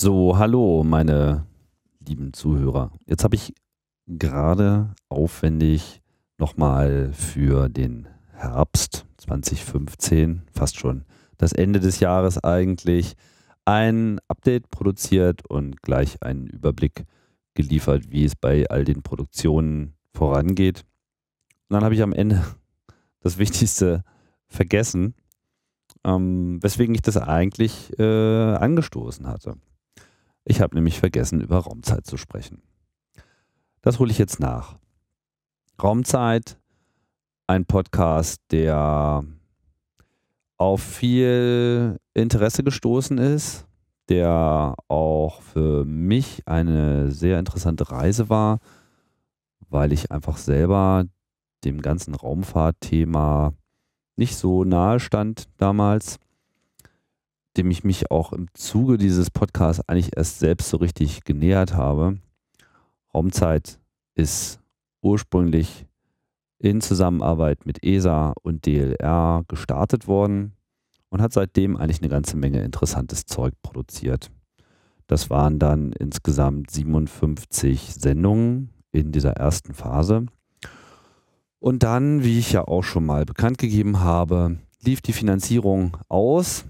[0.00, 1.44] So, hallo, meine
[2.06, 2.92] lieben Zuhörer.
[3.06, 3.52] Jetzt habe ich
[4.06, 6.02] gerade aufwendig
[6.38, 11.04] nochmal für den Herbst 2015, fast schon
[11.36, 13.14] das Ende des Jahres eigentlich,
[13.64, 17.04] ein Update produziert und gleich einen Überblick
[17.54, 20.84] geliefert, wie es bei all den Produktionen vorangeht.
[21.68, 22.44] Und dann habe ich am Ende
[23.20, 24.04] das Wichtigste
[24.46, 25.16] vergessen,
[26.04, 29.56] ähm, weswegen ich das eigentlich äh, angestoßen hatte.
[30.50, 32.62] Ich habe nämlich vergessen, über Raumzeit zu sprechen.
[33.82, 34.78] Das hole ich jetzt nach.
[35.80, 36.58] Raumzeit,
[37.46, 39.24] ein Podcast, der
[40.56, 43.66] auf viel Interesse gestoßen ist,
[44.08, 48.60] der auch für mich eine sehr interessante Reise war,
[49.68, 51.04] weil ich einfach selber
[51.62, 53.52] dem ganzen Raumfahrtthema
[54.16, 56.18] nicht so nahe stand damals
[57.58, 62.18] dem ich mich auch im Zuge dieses Podcasts eigentlich erst selbst so richtig genähert habe.
[63.12, 63.78] Raumzeit
[64.14, 64.60] ist
[65.02, 65.86] ursprünglich
[66.58, 70.52] in Zusammenarbeit mit ESA und DLR gestartet worden
[71.08, 74.30] und hat seitdem eigentlich eine ganze Menge interessantes Zeug produziert.
[75.06, 80.26] Das waren dann insgesamt 57 Sendungen in dieser ersten Phase.
[81.60, 86.64] Und dann, wie ich ja auch schon mal bekannt gegeben habe, lief die Finanzierung aus.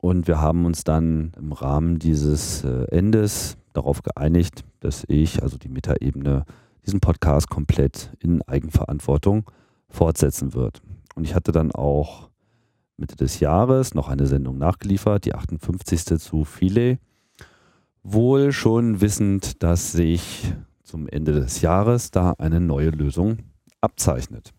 [0.00, 5.58] Und wir haben uns dann im Rahmen dieses äh, Endes darauf geeinigt, dass ich, also
[5.58, 6.44] die Metaebene,
[6.84, 9.50] diesen Podcast komplett in Eigenverantwortung
[9.88, 10.82] fortsetzen wird.
[11.14, 12.30] Und ich hatte dann auch
[12.96, 16.18] Mitte des Jahres noch eine Sendung nachgeliefert, die 58.
[16.18, 16.98] zu Filet.
[18.02, 20.52] Wohl schon wissend, dass sich
[20.82, 23.38] zum Ende des Jahres da eine neue Lösung
[23.80, 24.54] abzeichnet.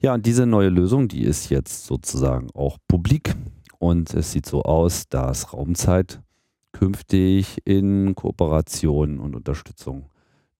[0.00, 3.34] Ja, und diese neue Lösung, die ist jetzt sozusagen auch publik
[3.80, 6.22] und es sieht so aus, dass Raumzeit
[6.70, 10.08] künftig in Kooperation und Unterstützung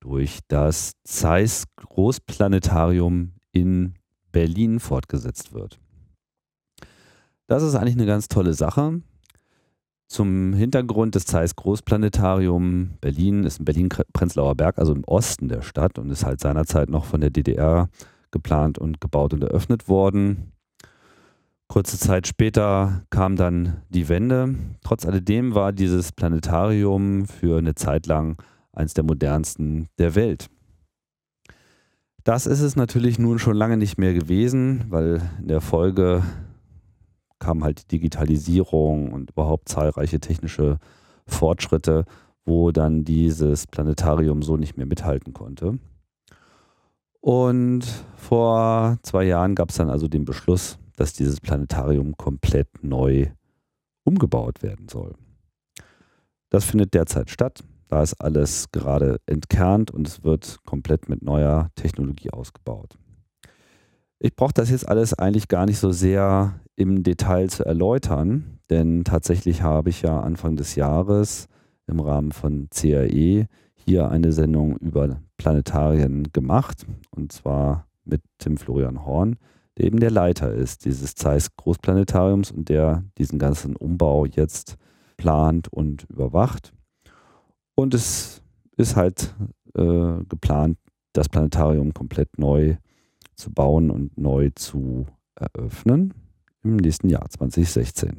[0.00, 3.94] durch das Zeiss Großplanetarium in
[4.32, 5.78] Berlin fortgesetzt wird.
[7.47, 9.03] Das ist eigentlich eine ganz tolle Sache.
[10.09, 15.98] Zum Hintergrund des Zeiss Großplanetarium Berlin ist in Berlin-Prenzlauer Berg, also im Osten der Stadt
[15.98, 17.88] und ist halt seinerzeit noch von der DDR
[18.31, 20.53] geplant und gebaut und eröffnet worden.
[21.69, 24.55] Kurze Zeit später kam dann die Wende.
[24.83, 30.49] Trotz alledem war dieses Planetarium für eine Zeit lang eines der modernsten der Welt.
[32.25, 36.22] Das ist es natürlich nun schon lange nicht mehr gewesen, weil in der Folge
[37.39, 40.78] kam halt die Digitalisierung und überhaupt zahlreiche technische
[41.27, 42.05] Fortschritte,
[42.45, 45.78] wo dann dieses Planetarium so nicht mehr mithalten konnte.
[47.20, 47.84] Und
[48.16, 53.30] vor zwei Jahren gab es dann also den Beschluss, dass dieses Planetarium komplett neu
[54.04, 55.14] umgebaut werden soll.
[56.50, 57.62] Das findet derzeit statt.
[57.88, 62.98] Da ist alles gerade entkernt und es wird komplett mit neuer Technologie ausgebaut.
[64.18, 69.04] Ich brauche das jetzt alles eigentlich gar nicht so sehr im Detail zu erläutern, denn
[69.04, 71.48] tatsächlich habe ich ja Anfang des Jahres
[71.86, 73.46] im Rahmen von CAE
[73.88, 79.37] hier eine Sendung über Planetarien gemacht und zwar mit Tim Florian Horn
[79.78, 84.77] der eben der Leiter ist dieses Zeiss Großplanetariums und der diesen ganzen Umbau jetzt
[85.16, 86.72] plant und überwacht.
[87.77, 88.43] Und es
[88.77, 89.34] ist halt
[89.75, 90.78] äh, geplant,
[91.12, 92.77] das Planetarium komplett neu
[93.37, 95.06] zu bauen und neu zu
[95.37, 96.12] eröffnen
[96.65, 98.19] im nächsten Jahr 2016.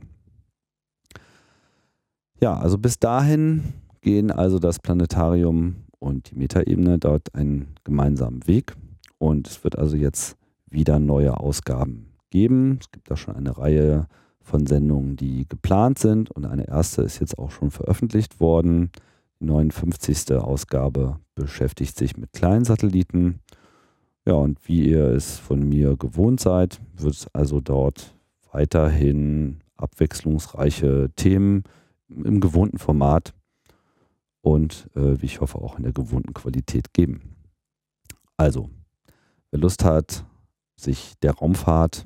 [2.40, 8.76] Ja, also bis dahin gehen also das Planetarium und die Metaebene dort einen gemeinsamen Weg.
[9.18, 10.38] Und es wird also jetzt
[10.70, 12.78] wieder neue Ausgaben geben.
[12.80, 14.08] Es gibt da schon eine Reihe
[14.42, 18.92] von Sendungen, die geplant sind und eine erste ist jetzt auch schon veröffentlicht worden.
[19.40, 20.34] Die 59.
[20.36, 23.40] Ausgabe beschäftigt sich mit Kleinsatelliten.
[24.26, 28.16] Ja, und wie ihr es von mir gewohnt seid, wird es also dort
[28.52, 31.64] weiterhin abwechslungsreiche Themen
[32.10, 33.34] im gewohnten Format
[34.42, 37.36] und äh, wie ich hoffe auch in der gewohnten Qualität geben.
[38.38, 38.70] Also,
[39.52, 40.26] wer Lust hat,
[40.76, 42.06] sich der Raumfahrt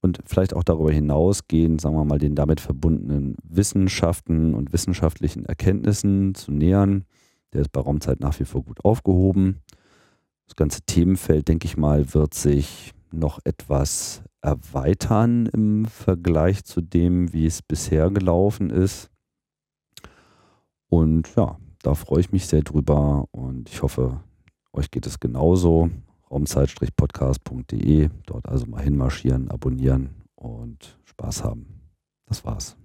[0.00, 6.34] und vielleicht auch darüber hinausgehend, sagen wir mal, den damit verbundenen Wissenschaften und wissenschaftlichen Erkenntnissen
[6.34, 7.04] zu nähern.
[7.52, 9.62] Der ist bei Raumzeit nach wie vor gut aufgehoben.
[10.46, 17.32] Das ganze Themenfeld, denke ich mal, wird sich noch etwas erweitern im Vergleich zu dem,
[17.32, 19.10] wie es bisher gelaufen ist.
[20.88, 24.20] Und ja, da freue ich mich sehr drüber und ich hoffe,
[24.72, 25.90] euch geht es genauso
[26.30, 28.10] raumzeit-podcast.de.
[28.26, 31.80] Dort also mal hinmarschieren, abonnieren und Spaß haben.
[32.26, 32.76] Das war's.